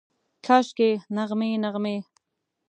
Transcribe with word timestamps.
کاشکي، 0.45 0.89
نغمې، 1.15 1.51
نغمې 1.63 1.97